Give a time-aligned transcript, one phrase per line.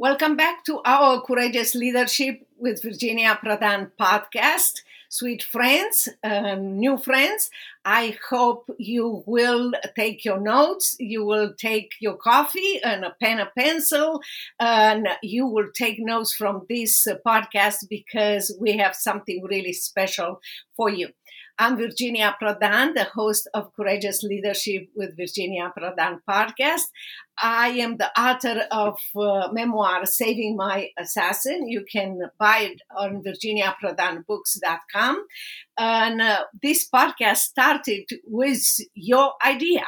[0.00, 4.82] Welcome back to our Courageous Leadership with Virginia Prodan podcast.
[5.08, 7.50] Sweet friends, uh, new friends,
[7.84, 13.40] I hope you will take your notes, you will take your coffee and a pen
[13.40, 14.20] and pencil,
[14.60, 20.40] and you will take notes from this podcast because we have something really special
[20.76, 21.08] for you.
[21.60, 26.82] I'm Virginia Prodan, the host of Courageous Leadership with Virginia Prodan podcast.
[27.42, 31.66] I am the author of uh, memoir Saving My Assassin.
[31.66, 35.26] You can buy it on virginiaprodanbooks.com.
[35.76, 38.62] And uh, this podcast started with
[38.94, 39.84] your idea.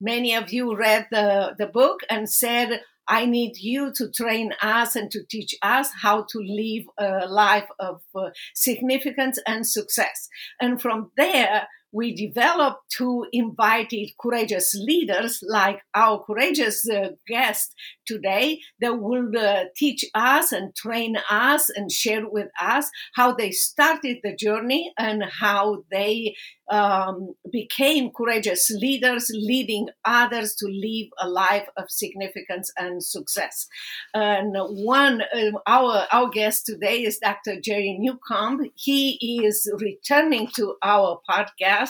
[0.00, 4.96] Many of you read the, the book and said, I need you to train us
[4.96, 10.28] and to teach us how to live a life of uh, significance and success.
[10.60, 17.74] And from there, we developed two invited courageous leaders like our courageous uh, guest
[18.06, 23.50] today that will uh, teach us and train us and share with us how they
[23.50, 26.34] started the journey and how they
[26.72, 33.68] um, became courageous leaders, leading others to live a life of significance and success.
[34.14, 37.60] And one, uh, our our guest today is Dr.
[37.60, 38.70] Jerry Newcombe.
[38.74, 41.81] He is returning to our podcast,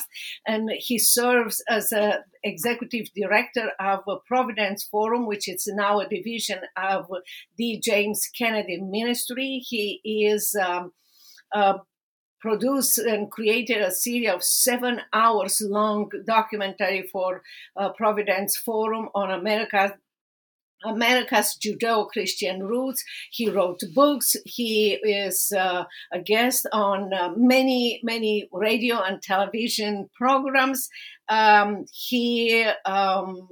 [0.46, 6.60] and he serves as a executive director of Providence Forum, which is now a division
[6.76, 7.06] of
[7.56, 7.80] D.
[7.80, 9.62] James Kennedy Ministry.
[9.64, 10.92] He is um,
[12.42, 17.42] produced and created a series of seven hours long documentary for
[17.76, 19.94] uh, Providence Forum on America.
[20.84, 23.04] America's Judeo Christian roots.
[23.30, 24.36] He wrote books.
[24.44, 30.88] He is uh, a guest on uh, many, many radio and television programs.
[31.28, 33.48] Um, he um,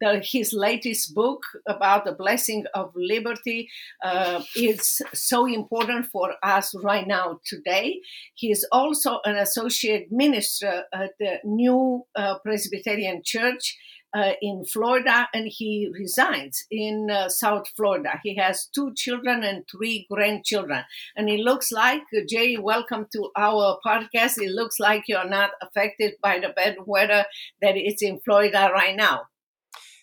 [0.00, 3.68] the, his latest book about the blessing of liberty
[4.04, 8.00] uh, is so important for us right now today.
[8.34, 13.76] He is also an associate minister at the New uh, Presbyterian Church.
[14.14, 18.18] Uh, in Florida, and he resides in uh, South Florida.
[18.22, 20.84] He has two children and three grandchildren.
[21.16, 24.38] And it looks like, Jay, welcome to our podcast.
[24.38, 27.26] It looks like you're not affected by the bad weather
[27.60, 29.24] that is in Florida right now.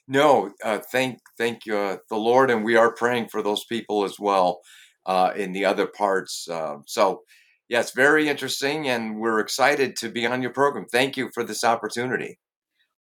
[0.08, 4.04] No, uh, thank thank you, uh, the Lord, and we are praying for those people
[4.04, 4.60] as well
[5.06, 6.48] uh, in the other parts.
[6.50, 7.22] Uh, so,
[7.70, 10.86] yes, very interesting, and we're excited to be on your program.
[10.92, 12.38] Thank you for this opportunity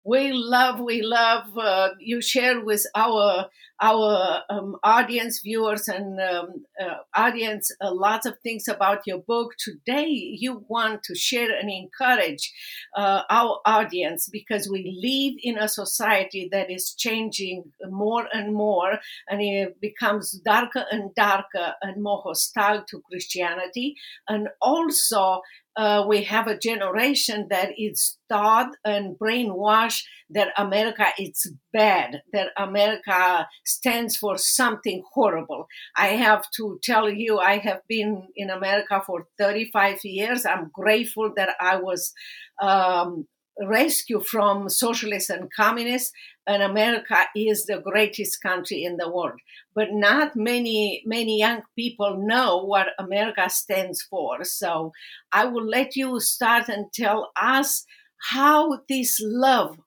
[0.04, 3.48] we love we love uh, you share with our
[3.82, 9.54] our um, audience viewers and um, uh, audience a lot of things about your book.
[9.58, 12.54] Today you want to share and encourage
[12.96, 19.00] uh, our audience because we live in a society that is changing more and more
[19.28, 23.96] and it becomes darker and darker and more hostile to christianity.
[24.28, 25.42] And also
[25.78, 32.50] uh, we have a generation that is taught and brainwashed that America is bad, that
[32.58, 35.68] America stands for something horrible.
[35.96, 40.46] I have to tell you, I have been in America for 35 years.
[40.46, 42.14] I'm grateful that I was
[42.62, 43.28] um,
[43.68, 46.12] rescued from socialists and communists
[46.48, 49.40] and America is the greatest country in the world.
[49.76, 54.44] But not many many young people know what America stands for.
[54.44, 54.92] So
[55.32, 57.86] I will let you start and tell us
[58.32, 59.78] how this love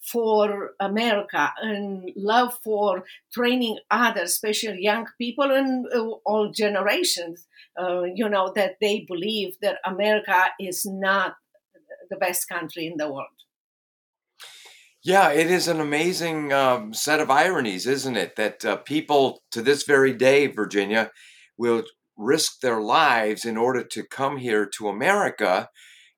[0.00, 7.46] for America and love for training others, especially young people and uh, all generations,
[7.80, 11.34] uh, you know, that they believe that America is not
[12.10, 13.28] the best country in the world.
[15.04, 18.36] Yeah, it is an amazing um, set of ironies, isn't it?
[18.36, 21.12] That uh, people to this very day, Virginia,
[21.56, 21.84] will
[22.16, 25.68] risk their lives in order to come here to America.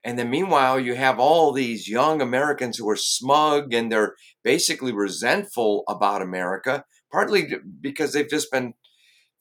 [0.02, 4.93] And then meanwhile, you have all these young Americans who are smug and they're basically
[4.93, 7.48] resentful about America, partly
[7.81, 8.72] because they've just been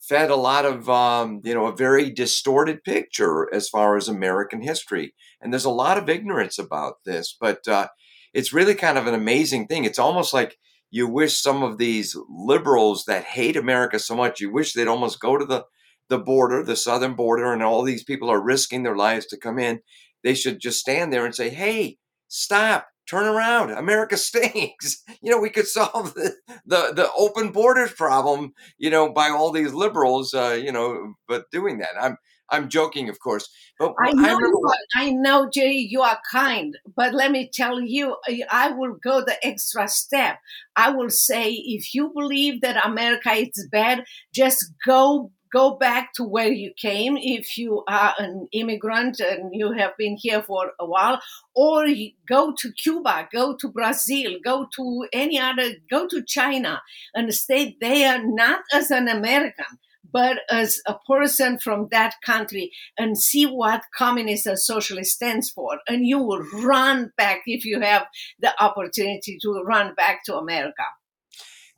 [0.02, 4.62] fed a lot of, um, you know, a very distorted picture as far as American
[4.62, 5.14] history.
[5.42, 7.36] And there's a lot of ignorance about this.
[7.40, 7.88] But uh,
[8.34, 9.86] it's really kind of an amazing thing.
[9.86, 10.58] It's almost like
[10.92, 15.20] you wish some of these liberals that hate America so much, you wish they'd almost
[15.20, 15.66] go to the,
[16.10, 19.60] the border, the southern border, and all these people are risking their lives to come
[19.60, 19.82] in.
[20.24, 21.98] They should just stand there and say, hey,
[22.28, 23.72] stop, turn around.
[23.72, 25.04] America stinks.
[25.22, 26.36] You know, we could solve the,
[26.66, 31.50] the, the open borders problem, you know, by all these liberals, uh, you know, but
[31.52, 31.92] doing that.
[32.00, 32.18] I'm,
[32.52, 33.48] I'm joking, of course.
[33.78, 36.76] But I know, I, you are, I know, Jay, you are kind.
[36.96, 38.18] But let me tell you,
[38.52, 40.40] I will go the extra step.
[40.76, 44.04] I will say, if you believe that America is bad,
[44.34, 49.72] just go go back to where you came if you are an immigrant and you
[49.72, 51.22] have been here for a while
[51.56, 51.86] or
[52.28, 56.82] go to cuba go to brazil go to any other go to china
[57.14, 59.80] and stay there not as an american
[60.12, 65.80] but as a person from that country and see what communist and socialist stands for.
[65.88, 68.08] And you will run back if you have
[68.40, 70.84] the opportunity to run back to america.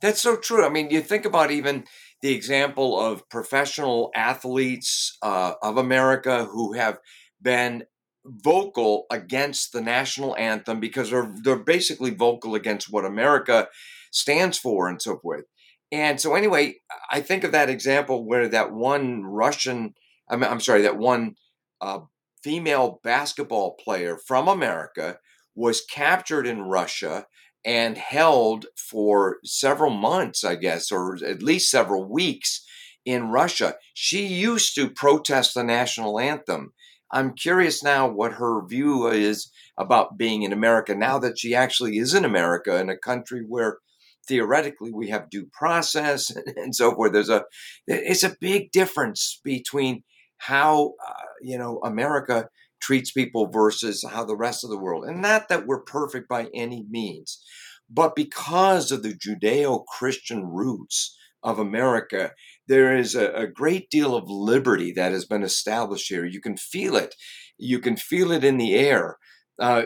[0.00, 0.64] That's so true.
[0.64, 1.84] I mean you think about even
[2.22, 6.98] the example of professional athletes uh, of America who have
[7.40, 7.84] been
[8.24, 13.68] vocal against the national anthem because they're they're basically vocal against what America
[14.12, 15.44] stands for and so forth.
[15.90, 16.76] And so anyway,
[17.10, 19.94] I think of that example where that one Russian,
[20.30, 21.34] I'm, I'm sorry, that one
[21.80, 22.00] uh,
[22.42, 25.18] female basketball player from America
[25.54, 27.26] was captured in Russia
[27.64, 32.64] and held for several months, I guess, or at least several weeks
[33.04, 33.76] in Russia.
[33.94, 36.72] She used to protest the national anthem.
[37.10, 41.98] I'm curious now what her view is about being in America now that she actually
[41.98, 43.78] is in America in a country where
[44.26, 47.12] theoretically we have due process and, so forth.
[47.12, 47.44] There's a
[47.86, 50.04] it's a big difference between
[50.38, 52.48] how uh, you know America
[52.82, 55.04] treats people versus how the rest of the world.
[55.04, 57.42] And not that we're perfect by any means,
[57.88, 62.32] but because of the Judeo Christian roots of America,
[62.68, 66.24] there is a, a, great deal of liberty that has been established here.
[66.24, 67.14] You can feel it,
[67.58, 69.16] you can feel it in the air.
[69.60, 69.82] Uh,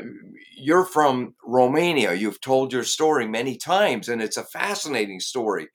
[0.56, 2.14] you're from Romania.
[2.14, 5.68] You've told your story many times, and it's a fascinating story.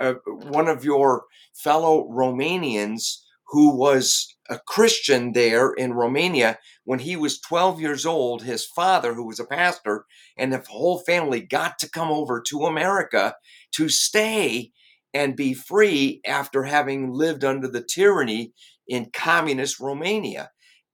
[0.00, 1.24] Uh, one of your
[1.54, 3.18] fellow Romanians
[3.48, 6.58] who was a Christian there in Romania.
[6.84, 10.06] When he was 12 years old, his father, who was a pastor,
[10.36, 13.36] and the whole family got to come over to America
[13.72, 14.72] to stay
[15.12, 18.52] and be free after having lived under the tyranny
[18.86, 20.50] in communist Romania.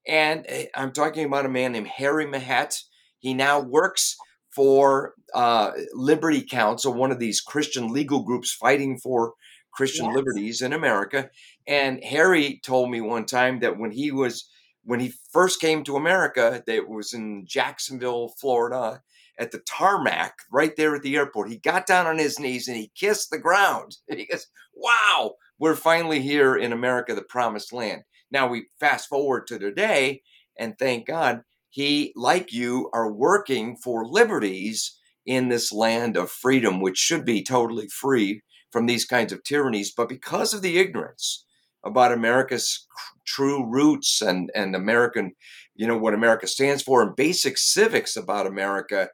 [0.07, 2.75] And eh, I'm talking about a man named Harry Mihet.
[3.19, 4.17] He now works
[4.55, 9.35] for uh, Liberty Counsel, one of these Christian legal groups fighting for
[9.73, 10.15] Christian yes.
[10.15, 11.31] liberties in America.
[11.67, 14.49] And Harry told me one time that when he was
[14.85, 19.01] when he first came to America, that was in Jacksonville, Florida,
[19.39, 21.51] at the tarmac right there at the airport.
[21.51, 23.97] He got down on his knees and he kissed the ground.
[24.09, 28.03] And he goes, Wow, we're finally here in America, the promised land.
[28.31, 30.23] Now we fast forward to today,
[30.59, 36.81] and thank God he, like you, are working for liberties in this land of freedom,
[36.81, 39.93] which should be totally free from these kinds of tyrannies.
[39.95, 41.45] But because of the ignorance
[41.85, 42.87] about America's
[43.27, 45.33] true roots and, and American,
[45.75, 49.09] you know, what America stands for and basic civics about America,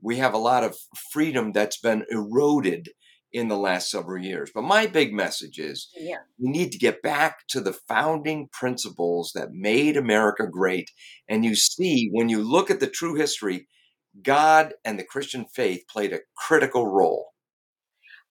[0.00, 0.76] we have a lot of
[1.12, 2.90] freedom that's been eroded
[3.32, 4.52] in the last several years.
[4.54, 6.18] But my big message is yeah.
[6.38, 10.90] we need to get back to the founding principles that made America great.
[11.28, 13.66] And you see, when you look at the true history,
[14.22, 17.33] God and the Christian faith played a critical role.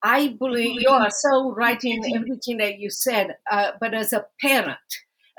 [0.04, 4.26] I believe you are so right in everything that you said, uh, but as a
[4.38, 4.76] parent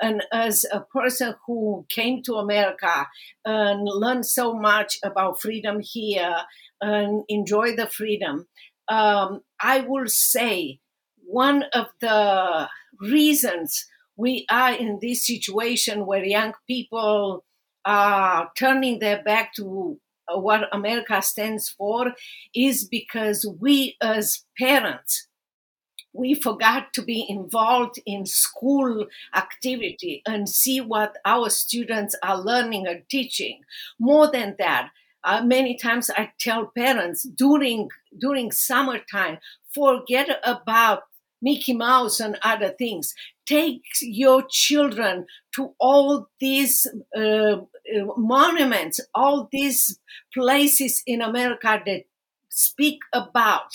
[0.02, 3.06] and as a person who came to America
[3.44, 6.34] and learned so much about freedom here
[6.80, 8.48] and enjoy the freedom,
[8.88, 10.80] um, I will say
[11.24, 12.68] one of the
[13.00, 17.44] reasons we are in this situation where young people
[17.84, 22.12] are turning their back to what America stands for
[22.54, 25.28] is because we as parents
[26.16, 32.86] we forgot to be involved in school activity and see what our students are learning
[32.86, 33.60] and teaching.
[34.00, 34.90] More than that,
[35.24, 39.38] uh, many times I tell parents during during summertime,
[39.74, 41.02] forget about
[41.42, 43.14] Mickey Mouse and other things.
[43.46, 46.86] Take your children to all these
[47.16, 49.98] uh, uh, monuments, all these
[50.34, 52.04] places in America that
[52.48, 53.70] speak about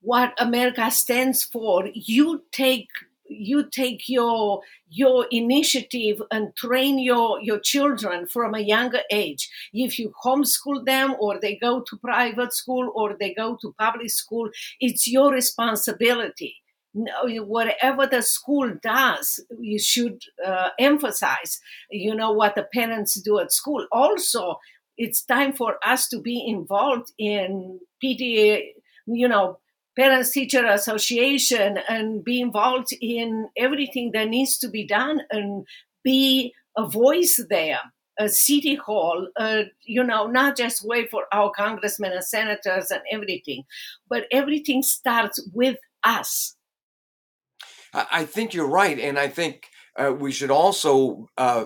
[0.00, 1.88] what America stands for.
[1.94, 2.88] You take
[3.28, 9.98] you take your your initiative and train your your children from a younger age if
[9.98, 14.48] you homeschool them or they go to private school or they go to public school
[14.78, 16.54] it's your responsibility
[16.96, 21.60] whatever the school does you should uh, emphasize
[21.90, 23.86] you know what the parents do at school.
[23.92, 24.58] Also
[24.98, 28.62] it's time for us to be involved in pta
[29.06, 29.58] you know
[29.96, 35.66] parents teacher association and be involved in everything that needs to be done and
[36.02, 37.80] be a voice there
[38.18, 43.02] a city hall uh, you know not just wait for our congressmen and senators and
[43.10, 43.64] everything
[44.08, 46.55] but everything starts with us
[47.94, 51.64] i think you're right and i think uh, we should also uh,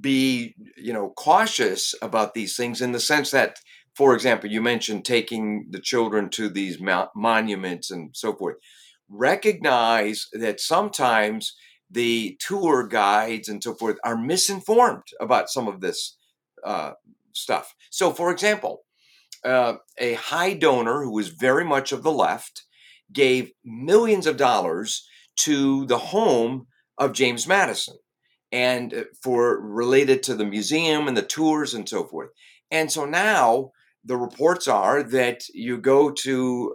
[0.00, 3.58] be you know cautious about these things in the sense that
[3.94, 8.56] for example you mentioned taking the children to these mo- monuments and so forth.
[9.08, 11.54] Recognize that sometimes
[11.90, 16.16] the tour guides and so forth are misinformed about some of this
[16.64, 16.92] uh,
[17.32, 17.74] stuff.
[17.90, 18.82] So for example
[19.44, 22.64] uh, a high donor who was very much of the left
[23.12, 26.66] gave millions of dollars to the home
[26.98, 27.96] of james madison
[28.52, 32.30] and uh, for related to the museum and the tours and so forth.
[32.70, 33.72] And so now
[34.04, 36.74] the reports are that you go to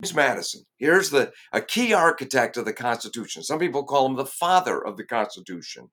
[0.00, 0.62] James Madison.
[0.78, 3.42] Here's the a key architect of the Constitution.
[3.42, 5.90] Some people call him the father of the Constitution.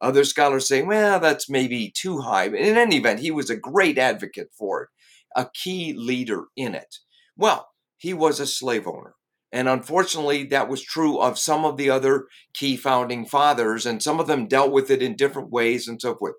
[0.00, 2.48] Other scholars say, well, that's maybe too high.
[2.48, 4.88] But in any event, he was a great advocate for it,
[5.34, 6.98] a key leader in it.
[7.36, 9.14] Well, he was a slave owner.
[9.50, 14.20] And unfortunately, that was true of some of the other key founding fathers, and some
[14.20, 16.34] of them dealt with it in different ways and so forth.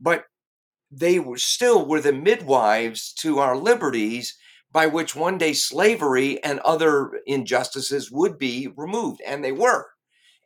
[0.00, 0.24] But
[0.90, 4.36] they were still were the midwives to our liberties
[4.72, 9.86] by which one day slavery and other injustices would be removed, and they were.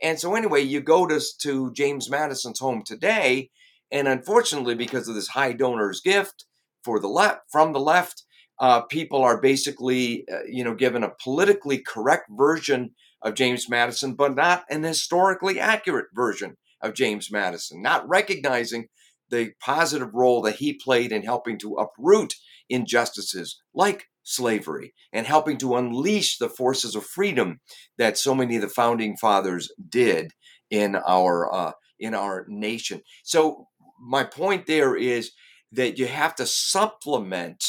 [0.02, 3.50] And so, anyway, you go to, to James Madison's home today,
[3.90, 6.44] and unfortunately, because of this high donor's gift
[6.84, 8.24] for the left from the left,
[8.60, 12.90] uh, people are basically, uh, you know, given a politically correct version
[13.22, 18.86] of James Madison, but not an historically accurate version of James Madison, not recognizing
[19.30, 22.34] the positive role that he played in helping to uproot
[22.68, 27.60] injustices like slavery and helping to unleash the forces of freedom
[27.96, 30.32] that so many of the founding fathers did
[30.70, 33.00] in our uh, in our nation.
[33.24, 33.68] So
[34.00, 35.32] my point there is
[35.72, 37.64] that you have to supplement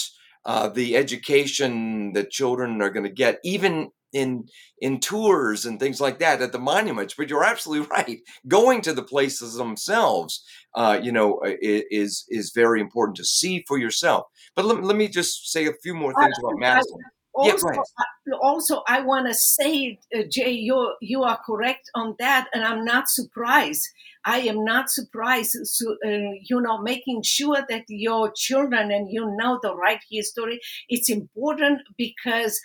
[0.46, 4.48] uh, the education that children are going to get, even in
[4.79, 7.13] in tours and things like that at the monuments.
[7.17, 8.19] But you're absolutely right.
[8.48, 10.43] Going to the places themselves,
[10.75, 14.25] uh, you know, is is very important to see for yourself.
[14.55, 17.00] But let, let me just say a few more things about Madison.
[17.36, 22.48] Also, yeah, also, I want to say, uh, Jay, you you are correct on that,
[22.53, 23.88] and I'm not surprised
[24.29, 29.25] I am not surprised, so, uh, you know, making sure that your children and you
[29.38, 30.59] know the right history.
[30.88, 32.62] It's important because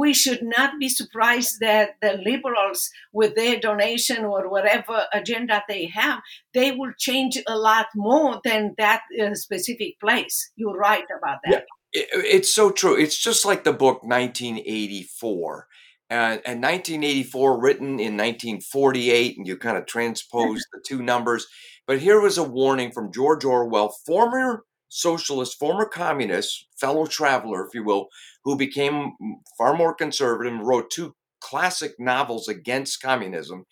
[0.00, 5.86] we should not be surprised that the liberals, with their donation or whatever agenda they
[5.86, 6.18] have,
[6.52, 10.50] they will change a lot more than that uh, specific place.
[10.56, 11.52] You're right about that.
[11.52, 11.60] Yeah
[11.94, 12.96] it's so true.
[12.96, 15.66] It's just like the book 1984
[16.12, 21.46] and, and 1984 written in 1948 and you kind of transpose the two numbers.
[21.86, 27.74] But here was a warning from george orwell former socialist former communist fellow traveler if
[27.74, 28.08] you will
[28.44, 29.12] who became
[29.56, 33.64] far more conservative and wrote two classic novels against communism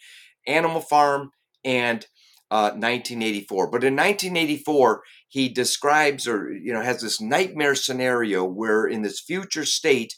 [0.47, 1.30] animal farm
[1.62, 2.06] and
[2.50, 8.87] uh, 1984 but in 1984 he describes or you know has this nightmare scenario where
[8.87, 10.14] in this future state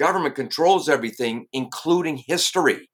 [0.00, 2.88] government controls everything, including history.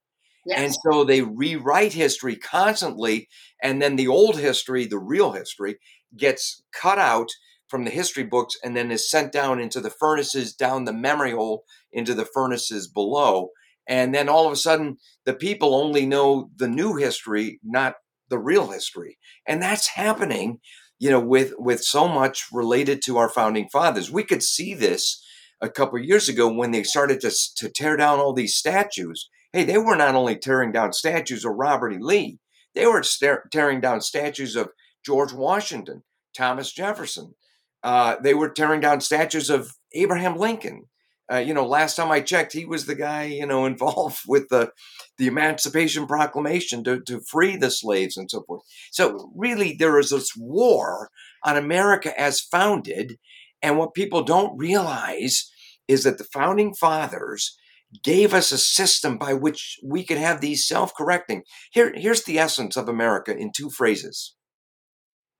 [0.44, 0.58] Yes.
[0.58, 3.28] And so they rewrite history constantly.
[3.62, 5.78] And then the old history, the real history,
[6.16, 7.28] gets cut out
[7.68, 11.30] from the history books and then is sent down into the furnaces, down the memory
[11.30, 13.50] hole into the furnaces below.
[13.88, 17.94] And then all of a sudden, the people only know the new history, not
[18.28, 19.16] the real history.
[19.46, 20.58] And that's happening,
[20.98, 24.10] you know, with, with so much related to our founding fathers.
[24.10, 25.22] We could see this
[25.60, 29.28] a couple years ago when they started to, to tear down all these statues.
[29.52, 31.98] Hey, they were not only tearing down statues of Robert E.
[31.98, 32.38] Lee,
[32.74, 33.02] they were
[33.50, 34.68] tearing down statues of
[35.04, 36.02] George Washington,
[36.36, 37.34] Thomas Jefferson.
[37.82, 40.84] Uh, they were tearing down statues of Abraham Lincoln.
[41.32, 44.48] Uh, you know, last time I checked, he was the guy, you know, involved with
[44.48, 44.72] the
[45.18, 48.62] the Emancipation Proclamation to, to free the slaves and so forth.
[48.92, 51.10] So really, there is this war
[51.42, 53.18] on America as founded,
[53.66, 55.50] and what people don't realize
[55.88, 57.58] is that the founding fathers
[58.04, 61.42] gave us a system by which we could have these self correcting.
[61.72, 64.36] Here, here's the essence of America in two phrases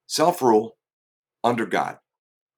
[0.09, 0.77] self rule
[1.45, 1.99] under God.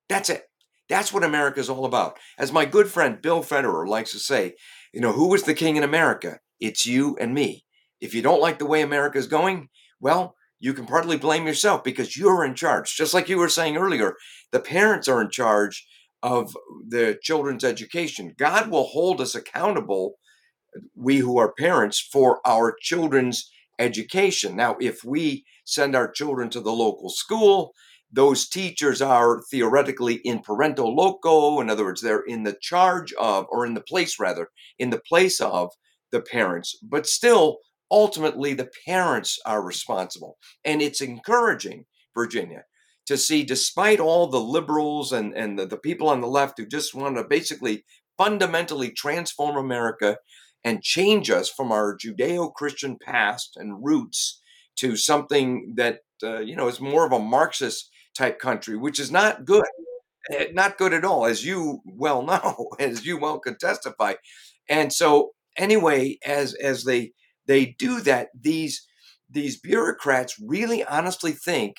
[0.09, 0.45] That's it.
[0.89, 2.17] That's what America is all about.
[2.39, 4.55] As my good friend Bill Federer likes to say,
[4.95, 6.39] you know, who is the king in America?
[6.61, 7.67] It's you and me.
[8.01, 9.69] If you don't like the way America is going,
[10.01, 12.97] well, you can partly blame yourself because you're in charge.
[12.97, 14.15] Just like you were saying earlier,
[14.53, 15.87] the parents are in charge
[16.23, 16.57] of
[16.89, 18.35] the children's education.
[18.37, 20.15] God will hold us accountable,
[20.95, 24.57] we who are parents, for our children's education.
[24.57, 27.73] Now, if we send our children to the local school,
[28.11, 31.61] those teachers are theoretically in parental loco.
[31.61, 34.49] In other words, they're in the charge of, or in the place rather,
[34.79, 35.71] in the place of
[36.11, 36.77] the parents.
[36.83, 37.59] But still,
[37.91, 40.39] ultimately, the parents are responsible.
[40.65, 42.65] And it's encouraging, Virginia,
[43.07, 46.67] to see, despite all the liberals and, and the, the people on the left who
[46.67, 47.85] just want to basically
[48.19, 50.19] fundamentally transform America
[50.65, 54.41] and change us from our Judeo Christian past and roots
[54.77, 59.11] to something that, uh, you know, is more of a Marxist type country, which is
[59.11, 59.65] not good.
[60.31, 64.15] Eh, not good at all, as you well know, as you well could testify.
[64.69, 67.13] And so, anyway, as as they
[67.49, 68.87] they do that, these
[69.29, 71.77] these bureaucrats really honestly think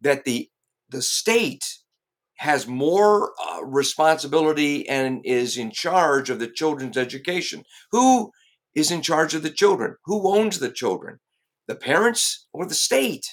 [0.00, 0.50] that the
[0.88, 1.64] the state
[2.38, 7.62] has more uh, responsibility and is in charge of the children's education.
[7.92, 8.32] Who
[8.74, 9.96] is in charge of the children?
[10.06, 11.20] Who owns the children?
[11.68, 13.26] The parents or the state?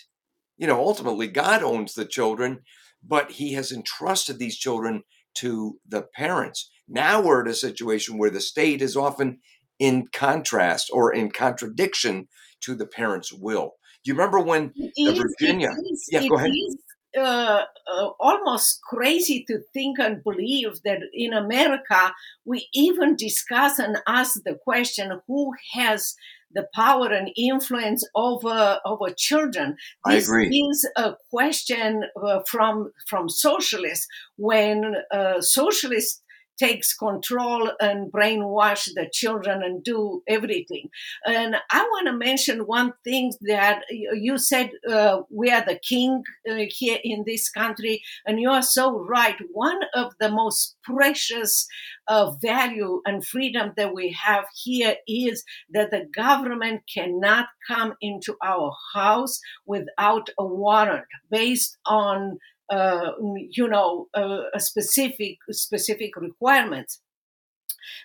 [0.58, 2.60] You know, ultimately, God owns the children,
[3.02, 5.04] but He has entrusted these children
[5.36, 6.70] to the parents.
[6.88, 9.40] Now we're in a situation where the state is often
[9.80, 12.28] in contrast or in contradiction
[12.62, 13.74] to the parents' will.
[14.04, 15.70] Do you remember when Virginia?
[16.10, 16.50] yeah, go ahead.
[16.50, 16.78] Is,
[17.18, 22.14] uh, uh, almost crazy to think and believe that in America
[22.46, 26.16] we even discuss and ask the question who has
[26.52, 29.78] the power and influence over over children.
[30.06, 36.22] This is a question uh, from from socialists when uh, socialists
[36.58, 40.90] takes control and brainwash the children and do everything.
[41.26, 46.24] And I want to mention one thing that you said uh, we are the king
[46.50, 49.38] uh, here in this country, and you are so right.
[49.52, 51.68] One of the most precious
[52.08, 58.36] uh, value and freedom that we have here is that the government cannot come into
[58.44, 62.38] our house without a warrant based on
[62.70, 67.02] uh, you know, uh, a specific specific requirements.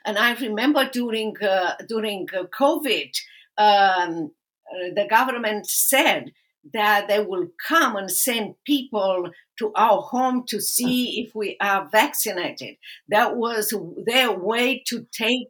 [0.05, 3.11] And I remember during uh, during uh, COVID,
[3.59, 4.31] um,
[4.71, 6.33] uh, the government said
[6.73, 11.89] that they will come and send people to our home to see if we are
[11.91, 12.77] vaccinated.
[13.09, 13.75] That was
[14.07, 15.49] their way to take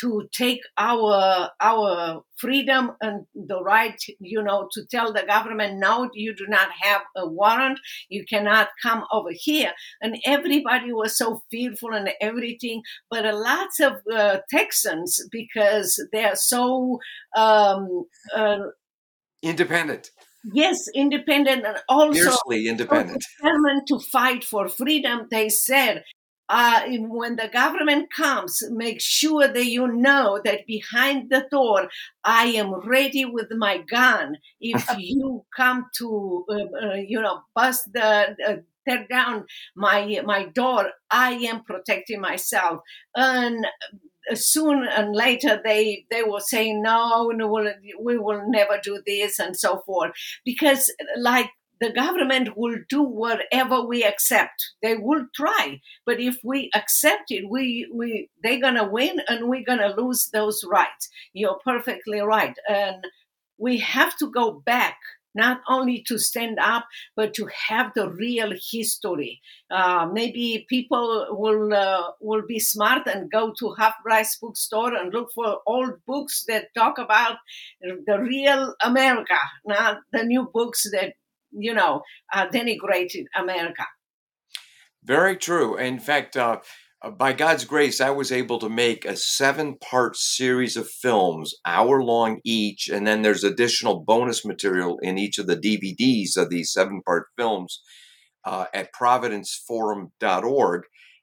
[0.00, 6.08] to take our our freedom and the right you know to tell the government no
[6.14, 7.78] you do not have a warrant.
[8.08, 9.72] You cannot come over here.
[10.00, 16.36] And everybody was so fearful and everything but a lots of uh, texans because they're
[16.36, 16.98] so
[17.36, 18.58] um, uh,
[19.42, 20.10] independent
[20.44, 26.04] yes independent and also fiercely independent determined to fight for freedom they said
[26.50, 31.88] uh, when the government comes, make sure that you know that behind the door,
[32.24, 34.36] I am ready with my gun.
[34.60, 38.56] If you come to, uh, uh, you know, bust the, uh,
[38.88, 39.44] tear down
[39.76, 42.80] my my door, I am protecting myself.
[43.14, 43.64] And
[44.34, 49.56] soon and later they they will say no, no we will never do this and
[49.56, 50.12] so forth
[50.44, 54.72] because like the government will do whatever we accept.
[54.82, 59.64] They will try, but if we accept it, we we they're gonna win and we're
[59.64, 61.08] gonna lose those rights.
[61.32, 63.02] You're perfectly right, and
[63.58, 64.98] we have to go back
[65.34, 69.40] not only to stand up but to have the real history
[69.70, 75.12] uh, maybe people will uh, will be smart and go to half price bookstore and
[75.12, 77.36] look for old books that talk about
[77.80, 81.14] the real america not the new books that
[81.52, 83.84] you know, uh, denigrated America.
[85.02, 85.76] Very true.
[85.76, 86.58] In fact, uh,
[87.08, 92.02] by God's grace, I was able to make a seven part series of films, hour
[92.02, 96.72] long each, and then there's additional bonus material in each of the DVDs of these
[96.72, 97.80] seven part films
[98.44, 100.82] uh, at providenceforum.org.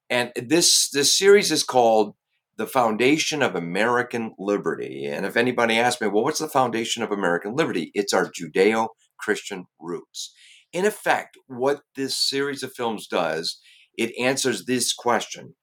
[0.10, 2.16] And this, this series is called
[2.58, 5.06] The Foundation of American Liberty.
[5.06, 7.92] And if anybody asks me, well, what's the foundation of American liberty?
[7.94, 8.88] It's our Judeo
[9.20, 10.34] Christian roots.
[10.74, 13.60] In effect, what this series of films does,
[13.96, 15.56] it answers this question,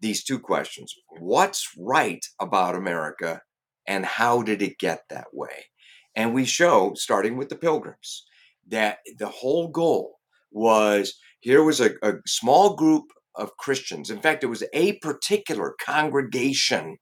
[0.00, 0.94] these two questions.
[1.18, 3.42] What's right about America
[3.86, 5.66] and how did it get that way?
[6.14, 8.24] And we show, starting with the pilgrims,
[8.68, 10.18] that the whole goal
[10.50, 14.10] was here was a, a small group of Christians.
[14.10, 16.96] In fact, it was a particular congregation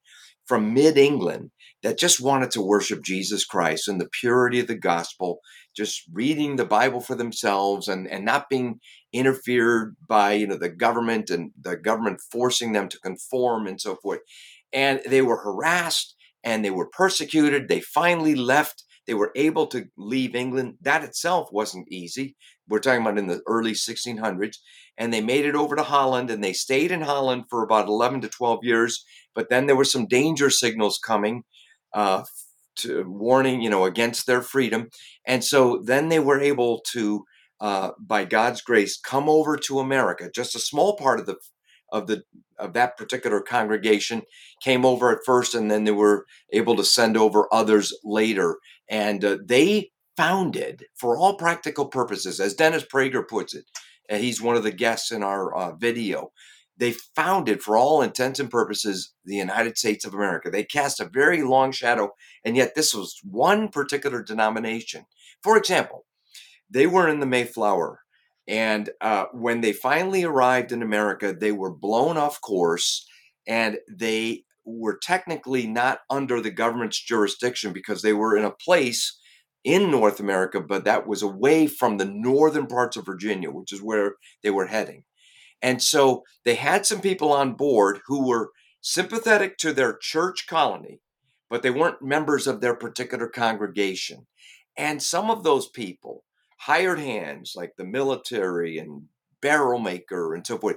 [0.45, 1.51] from mid England
[1.83, 5.41] that just wanted to worship Jesus Christ and the purity of the gospel,
[5.77, 8.81] just reading the Bible for themselves and, and not being
[9.12, 13.97] interfered by you know the government and the government forcing them to conform and so
[13.97, 14.21] forth.
[14.73, 17.69] And they were harassed and they were persecuted.
[17.69, 18.85] They finally left.
[19.07, 20.79] They were able to leave England.
[20.81, 22.37] That itself wasn't easy.
[22.69, 24.57] We're talking about in the early 1600s.
[24.99, 28.23] And they made it over to Holland and they stayed in Holland for about 11
[28.23, 29.05] to 12 years.
[29.35, 31.45] But then there were some danger signals coming
[31.93, 32.25] uh,
[32.77, 34.89] to warning, you know, against their freedom.
[35.27, 37.25] And so then they were able to,
[37.61, 40.31] uh, by God's grace, come over to America.
[40.35, 41.37] Just a small part of the
[41.93, 42.25] of the
[42.59, 44.23] of that particular congregation
[44.61, 48.59] came over at first, and then they were able to send over others later.
[48.89, 53.67] And uh, they founded, for all practical purposes, as Dennis Prager puts it,
[54.09, 56.33] and he's one of the guests in our uh, video
[56.79, 60.51] they founded, for all intents and purposes, the United States of America.
[60.51, 62.11] They cast a very long shadow,
[62.45, 65.07] and yet this was one particular denomination.
[65.43, 66.05] For example,
[66.69, 68.01] they were in the Mayflower,
[68.47, 73.07] and uh, when they finally arrived in America, they were blown off course,
[73.47, 79.19] and they were technically not under the government's jurisdiction because they were in a place
[79.65, 83.83] in North America, but that was away from the northern parts of Virginia, which is
[83.83, 85.05] where they were heading.
[85.62, 91.01] And so they had some people on board who were sympathetic to their church colony,
[91.51, 94.27] but they weren't members of their particular congregation.
[94.77, 96.25] And some of those people,
[96.61, 99.03] hired hands like the military and
[99.42, 100.77] barrel maker and so forth,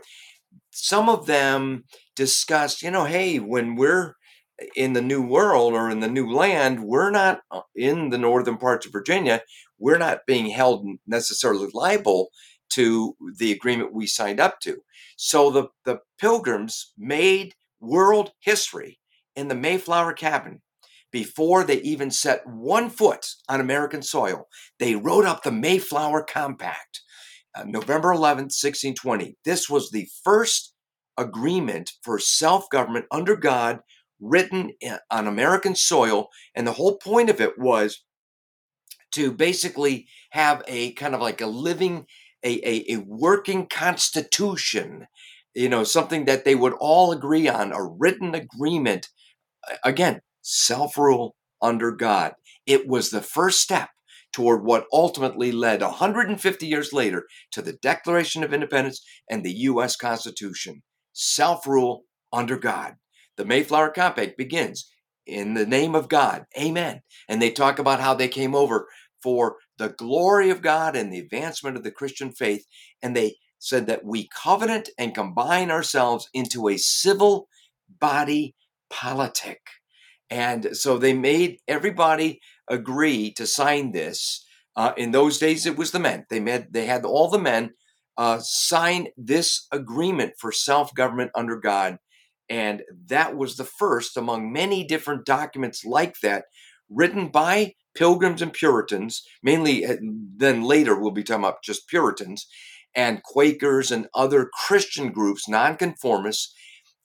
[0.71, 4.15] some of them discussed, you know, hey, when we're
[4.75, 8.57] in the new world or in the new land, we're not uh, in the northern
[8.57, 9.41] parts of Virginia.
[9.77, 12.29] We're not being held necessarily liable
[12.69, 14.77] to the agreement we signed up to.
[15.17, 18.99] So the, the pilgrims made world history
[19.35, 20.61] in the Mayflower cabin
[21.11, 24.47] before they even set one foot on American soil.
[24.77, 27.01] They wrote up the Mayflower Compact,
[27.55, 29.35] uh, November 11th, 1620.
[29.43, 30.73] This was the first
[31.17, 33.79] agreement for self government under God
[34.19, 34.71] written
[35.09, 36.29] on American soil.
[36.55, 38.03] And the whole point of it was
[39.11, 42.05] to basically have a kind of like a living
[42.43, 45.07] a, a, a working constitution,
[45.53, 49.09] you know, something that they would all agree on, a written agreement.
[49.83, 52.33] Again, self rule under God.
[52.65, 53.89] It was the first step
[54.31, 59.95] toward what ultimately led 150 years later to the Declaration of Independence and the U.S.
[59.95, 60.83] Constitution.
[61.13, 62.95] Self rule under God.
[63.37, 64.89] The Mayflower Compact begins
[65.25, 66.45] in the name of God.
[66.57, 67.01] Amen.
[67.27, 68.87] And they talk about how they came over
[69.21, 72.67] for the glory of God and the advancement of the Christian faith.
[73.01, 77.47] And they said that we covenant and combine ourselves into a civil
[77.99, 78.55] body
[78.89, 79.61] politic.
[80.29, 84.45] And so they made everybody agree to sign this.
[84.75, 86.25] Uh, in those days, it was the men.
[86.29, 87.71] They made they had all the men
[88.17, 91.97] uh, sign this agreement for self government under God,
[92.49, 96.45] and that was the first among many different documents like that
[96.89, 99.97] written by Pilgrims and Puritans, mainly uh,
[100.37, 102.47] then later we'll be talking about just Puritans,
[102.95, 106.55] and Quakers and other Christian groups, nonconformists.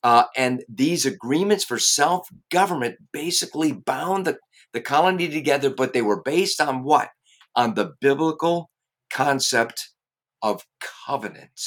[0.04, 4.38] Uh, and these agreements for self government basically bound the,
[4.72, 7.09] the colony together, but they were based on what?
[7.57, 8.70] On the biblical
[9.12, 9.90] concept
[10.42, 10.64] of
[11.07, 11.61] covenant.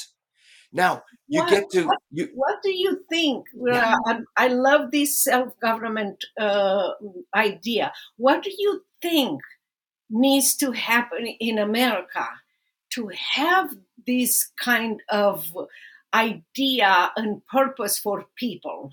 [0.71, 2.29] Now you what, get to what, you.
[2.33, 3.45] What do you think?
[3.67, 3.95] Yeah.
[4.05, 6.89] I, I, love this self-government uh,
[7.35, 7.93] idea.
[8.17, 9.41] What do you think
[10.09, 12.27] needs to happen in America
[12.91, 15.51] to have this kind of
[16.13, 18.91] idea and purpose for people?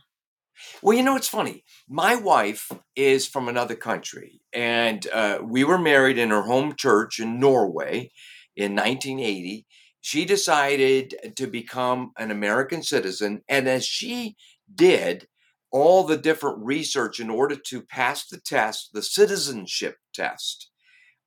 [0.83, 1.65] Well, you know, it's funny.
[1.89, 7.19] My wife is from another country, and uh, we were married in her home church
[7.19, 8.11] in Norway
[8.57, 9.67] in 1980
[10.05, 13.41] she decided to become an American citizen.
[13.49, 14.37] And as she
[14.73, 15.27] did
[15.75, 20.71] all the different research in order to pass the test, the citizenship test,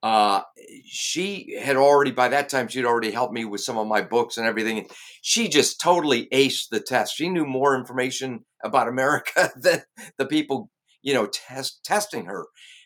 [0.01, 0.41] uh,
[0.85, 4.37] she had already, by that time, she'd already helped me with some of my books
[4.37, 4.87] and everything.
[5.21, 7.17] She just totally aced the test.
[7.17, 9.81] She knew more information about America than
[10.17, 10.69] the people,
[11.01, 12.45] you know, test, testing her.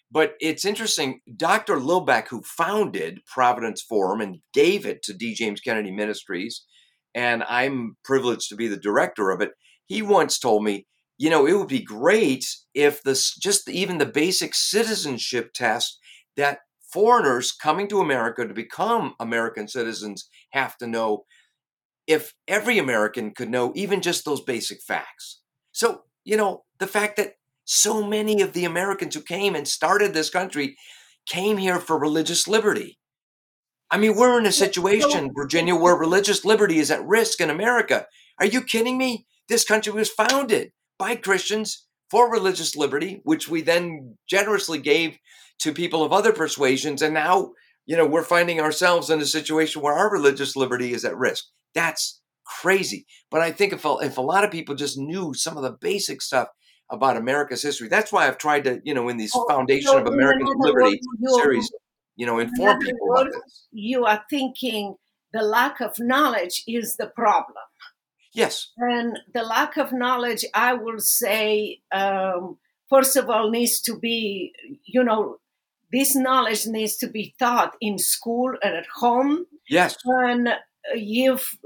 [0.10, 1.76] But it's interesting, Dr.
[1.76, 5.36] Lillback, who founded Providence Forum and gave it to D.
[5.36, 6.66] James Kennedy Ministries,
[7.14, 9.52] and I'm privileged to be the director of it,
[9.86, 10.88] he once told me,
[11.22, 16.00] you know, it would be great if this just even the basic citizenship test
[16.36, 21.26] that foreigners coming to America to become American citizens have to know
[22.08, 25.42] if every American could know even just those basic facts.
[25.72, 27.34] So, you know, the fact that
[27.66, 30.76] so many of the Americans who came and started this country
[31.28, 32.98] came here for religious liberty.
[33.92, 38.08] I mean, we're in a situation, Virginia, where religious liberty is at risk in America.
[38.40, 39.28] Are you kidding me?
[39.48, 45.18] This country was founded by Christians for religious liberty, which we then generously gave
[45.58, 47.02] to people of other persuasions.
[47.02, 47.54] And now,
[47.88, 51.46] you know, we're finding ourselves in a situation where our religious liberty is at risk.
[51.74, 53.08] That's crazy.
[53.32, 55.76] But I think if a, if a lot of people just knew some of the
[55.82, 56.50] basic stuff
[56.92, 59.98] about America's history, that's why I've tried to, you know, in these oh, Foundation so
[59.98, 61.72] of American Liberty series,
[62.16, 63.68] you know, inform people about this.
[63.72, 64.98] You are thinking
[65.34, 67.64] the lack of knowledge is the problem.
[68.34, 68.72] Yes.
[68.78, 72.58] And the lack of knowledge, I will say, um,
[72.90, 74.54] first of all, needs to be,
[74.86, 75.38] you know,
[75.92, 79.46] this knowledge needs to be taught in school and at home.
[79.70, 79.98] Yes.
[80.06, 80.50] And
[80.94, 81.58] if,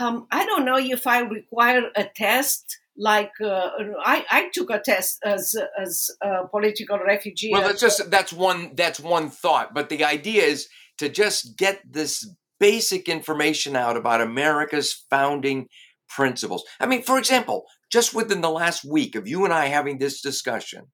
[0.00, 3.70] um, I don't know if I require a test like uh,
[4.02, 7.50] I, I took a test as as a political refugee.
[7.52, 10.68] Well, that's just that's one that's one thought, but the idea is
[10.98, 15.68] to just get this basic information out about America's founding
[16.08, 16.64] principles.
[16.80, 20.20] I mean, for example, just within the last week of you and I having this
[20.20, 20.86] discussion,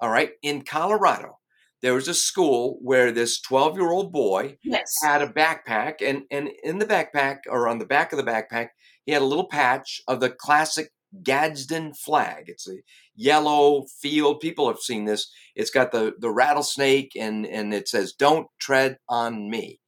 [0.00, 1.38] all right, in Colorado,
[1.82, 4.92] there was a school where this 12 year old boy yes.
[5.02, 8.68] had a backpack, and, and in the backpack, or on the back of the backpack,
[9.04, 10.90] he had a little patch of the classic
[11.22, 12.44] Gadsden flag.
[12.46, 12.76] It's a
[13.16, 14.40] yellow field.
[14.40, 15.32] People have seen this.
[15.56, 19.80] It's got the, the rattlesnake, and, and it says, Don't tread on me.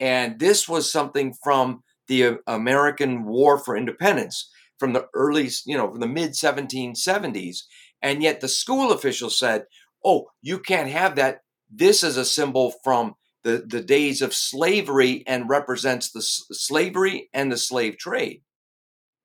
[0.00, 5.76] And this was something from the uh, American War for Independence from the early, you
[5.76, 7.60] know, from the mid 1770s.
[8.02, 9.64] And yet the school officials said,
[10.04, 11.40] oh, you can't have that.
[11.70, 17.28] This is a symbol from the, the days of slavery and represents the s- slavery
[17.32, 18.42] and the slave trade.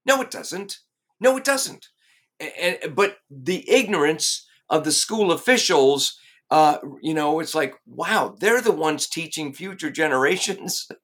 [0.05, 0.77] No, it doesn't.
[1.19, 1.87] No, it doesn't.
[2.39, 6.17] And but the ignorance of the school officials
[6.51, 10.87] uh, you know, it's like, wow, they're the ones teaching future generations.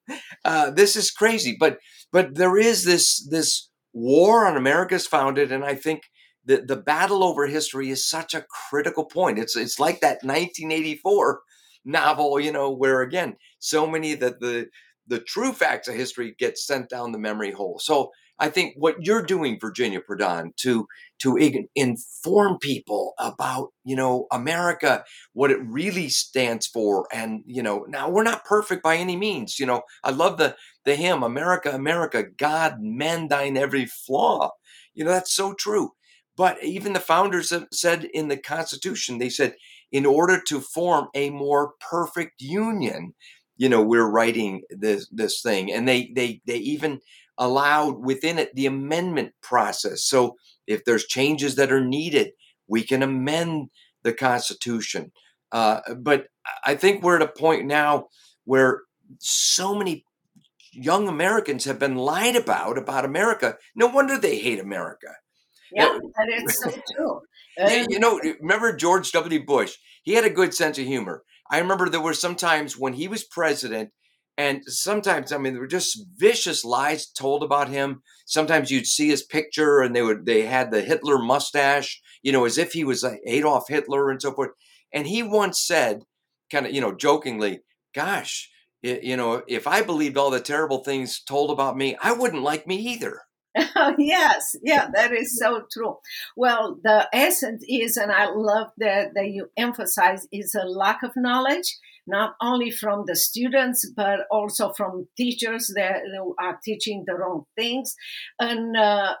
[0.44, 1.78] Uh, this is crazy, but
[2.12, 6.02] but there is this this war on America's founded, and I think
[6.44, 9.38] the the battle over history is such a critical point.
[9.38, 11.40] It's it's like that 1984
[11.84, 14.68] novel, you know, where again, so many that the
[15.06, 17.78] the true facts of history get sent down the memory hole.
[17.78, 20.86] So I think what you're doing, Virginia Prodan, to
[21.20, 21.36] to
[21.74, 28.08] inform people about you know America, what it really stands for, and you know now
[28.08, 29.58] we're not perfect by any means.
[29.58, 34.52] You know I love the the hymn America, America, God mend thine every flaw.
[34.94, 35.92] You know that's so true.
[36.36, 39.56] But even the founders said in the Constitution, they said
[39.90, 43.14] in order to form a more perfect union,
[43.56, 47.00] you know we're writing this this thing, and they they they even
[47.38, 50.04] allowed within it the amendment process.
[50.04, 52.32] So if there's changes that are needed,
[52.66, 53.70] we can amend
[54.02, 55.12] the Constitution.
[55.50, 56.26] Uh, but
[56.64, 58.08] I think we're at a point now
[58.44, 58.82] where
[59.18, 60.04] so many
[60.72, 63.56] young Americans have been lied about about America.
[63.74, 65.14] No wonder they hate America.
[65.72, 67.20] Yeah, that is so true.
[67.56, 69.44] yeah, you know, remember George W.
[69.44, 69.76] Bush?
[70.02, 71.22] He had a good sense of humor.
[71.50, 73.90] I remember there were some times when he was president
[74.38, 78.02] and sometimes, I mean, there were just vicious lies told about him.
[78.24, 82.44] Sometimes you'd see his picture, and they would they had the Hitler mustache, you know,
[82.44, 84.50] as if he was like Adolf Hitler and so forth.
[84.92, 86.04] And he once said,
[86.52, 87.60] kind of, you know, jokingly,
[87.92, 88.48] "Gosh,
[88.80, 92.42] it, you know, if I believed all the terrible things told about me, I wouldn't
[92.42, 93.22] like me either."
[93.74, 95.96] Oh, yes, yeah, that is so true.
[96.36, 101.12] Well, the essence is, and I love that that you emphasize, is a lack of
[101.16, 101.76] knowledge
[102.08, 106.00] not only from the students but also from teachers that
[106.40, 107.94] are teaching the wrong things.
[108.40, 109.14] And uh,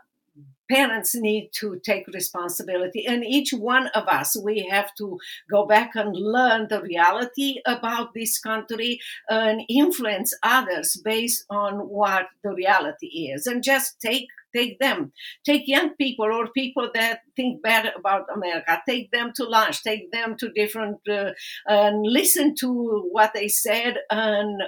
[0.70, 3.06] parents need to take responsibility.
[3.06, 5.18] And each one of us we have to
[5.50, 12.26] go back and learn the reality about this country and influence others based on what
[12.42, 13.46] the reality is.
[13.46, 15.12] And just take take them.
[15.44, 18.82] Take young people or people that think bad about america.
[18.88, 19.82] Take them to lunch.
[19.82, 21.32] Take them to different uh,
[21.66, 24.62] and listen to what they said and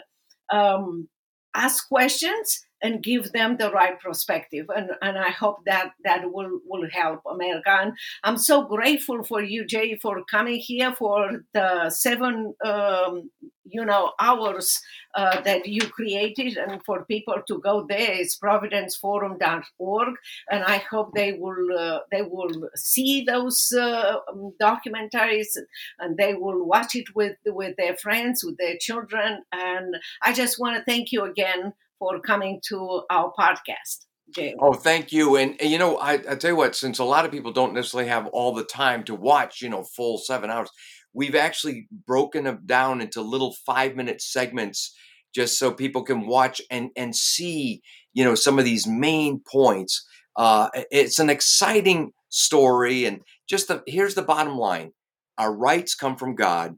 [0.50, 1.08] um,
[1.54, 4.66] ask questions and give them the right perspective.
[4.74, 7.70] And, and i hope that that will will help america.
[7.70, 7.92] And
[8.24, 13.30] i'm so grateful for you jay for coming here for the seven um,
[13.64, 14.80] you know hours
[15.14, 16.56] uh, that you created.
[16.56, 20.14] And for people to go there it's providenceforum.org
[20.50, 25.56] and i hope they will uh, they will see those uh, um, documentaries
[25.98, 29.42] and they will watch it with with their friends with their children.
[29.52, 34.06] And i just want to thank you again for coming to our podcast.
[34.34, 34.54] Jay.
[34.58, 35.36] Oh, thank you.
[35.36, 37.74] And, and you know, I, I tell you what, since a lot of people don't
[37.74, 40.70] necessarily have all the time to watch, you know, full seven hours,
[41.12, 44.94] we've actually broken them down into little five minute segments
[45.34, 47.82] just so people can watch and and see
[48.12, 50.06] you know some of these main points.
[50.36, 54.92] Uh, it's an exciting story, and just the here's the bottom line:
[55.38, 56.76] our rights come from God.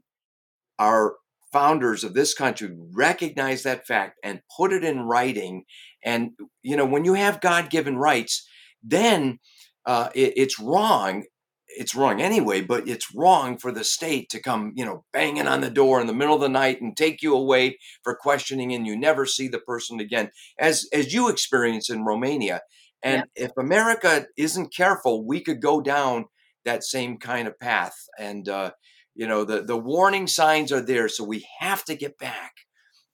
[0.79, 1.15] Our
[1.53, 5.63] founders of this country recognize that fact and put it in writing.
[6.03, 8.45] And you know, when you have God-given rights,
[8.83, 9.39] then
[9.85, 11.23] uh, it, it's wrong
[11.75, 15.61] it's wrong anyway, but it's wrong for the state to come, you know, banging on
[15.61, 18.85] the door in the middle of the night and take you away for questioning and
[18.85, 22.61] you never see the person again, as as you experience in Romania.
[23.01, 23.45] And yeah.
[23.45, 26.25] if America isn't careful, we could go down
[26.65, 27.95] that same kind of path.
[28.17, 28.71] And uh,
[29.15, 32.53] you know, the the warning signs are there, so we have to get back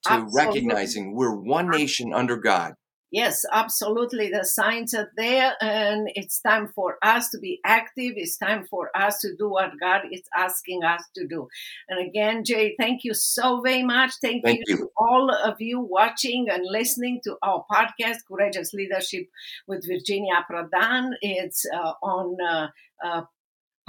[0.05, 0.45] to Absolutely.
[0.45, 2.73] recognizing we're one nation under God.
[3.11, 4.29] Yes, absolutely.
[4.29, 8.13] The signs are there, and it's time for us to be active.
[8.15, 11.47] It's time for us to do what God is asking us to do.
[11.87, 14.11] And again, Jay, thank you so very much.
[14.21, 18.73] Thank, thank you, you, to all of you watching and listening to our podcast, Courageous
[18.73, 19.25] Leadership
[19.67, 21.13] with Virginia Prodan.
[21.21, 22.67] It's uh, on uh,
[23.03, 23.21] uh,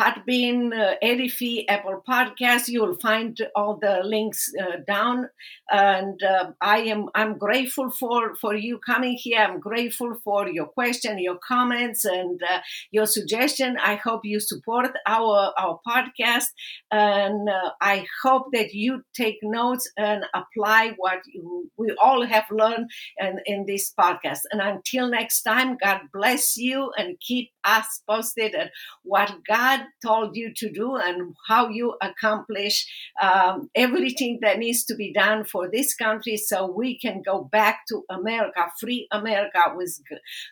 [0.00, 2.68] Podbean, uh, Edify, Apple Podcasts.
[2.68, 5.28] You will find all the links uh, down.
[5.70, 9.40] And uh, I am I'm grateful for for you coming here.
[9.40, 12.60] I'm grateful for your question, your comments, and uh,
[12.90, 13.76] your suggestion.
[13.76, 16.48] I hope you support our our podcast,
[16.90, 22.46] and uh, I hope that you take notes and apply what you, we all have
[22.50, 24.40] learned in, in this podcast.
[24.50, 28.70] And until next time, God bless you and keep us posted on
[29.02, 32.86] what God told you to do and how you accomplish
[33.22, 37.80] um, everything that needs to be done for this country so we can go back
[37.88, 39.98] to America, free America with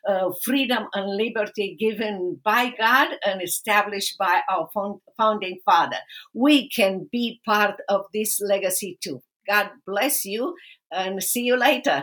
[0.09, 4.69] uh, freedom and liberty given by God and established by our
[5.17, 5.99] founding father.
[6.35, 9.23] We can be part of this legacy too.
[9.49, 10.55] God bless you
[10.93, 12.03] and see you later.